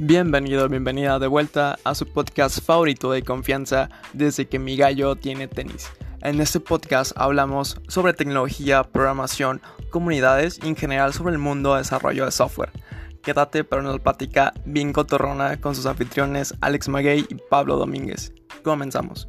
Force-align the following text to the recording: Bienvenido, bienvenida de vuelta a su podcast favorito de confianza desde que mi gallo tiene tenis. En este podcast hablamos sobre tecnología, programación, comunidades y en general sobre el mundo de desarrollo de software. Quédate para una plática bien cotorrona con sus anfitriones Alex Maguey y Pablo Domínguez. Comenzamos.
Bienvenido, 0.00 0.68
bienvenida 0.68 1.18
de 1.18 1.26
vuelta 1.26 1.76
a 1.82 1.92
su 1.96 2.06
podcast 2.06 2.64
favorito 2.64 3.10
de 3.10 3.24
confianza 3.24 3.88
desde 4.12 4.46
que 4.46 4.60
mi 4.60 4.76
gallo 4.76 5.16
tiene 5.16 5.48
tenis. 5.48 5.90
En 6.22 6.40
este 6.40 6.60
podcast 6.60 7.10
hablamos 7.16 7.80
sobre 7.88 8.12
tecnología, 8.12 8.84
programación, 8.84 9.60
comunidades 9.90 10.60
y 10.62 10.68
en 10.68 10.76
general 10.76 11.12
sobre 11.12 11.32
el 11.32 11.38
mundo 11.40 11.72
de 11.72 11.80
desarrollo 11.80 12.26
de 12.26 12.30
software. 12.30 12.70
Quédate 13.22 13.64
para 13.64 13.82
una 13.82 13.98
plática 13.98 14.54
bien 14.64 14.92
cotorrona 14.92 15.60
con 15.60 15.74
sus 15.74 15.86
anfitriones 15.86 16.54
Alex 16.60 16.88
Maguey 16.88 17.26
y 17.28 17.34
Pablo 17.50 17.76
Domínguez. 17.76 18.32
Comenzamos. 18.62 19.26